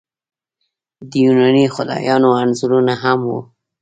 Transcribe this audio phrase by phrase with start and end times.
[1.09, 3.39] د یوناني خدایانو انځورونه هم وو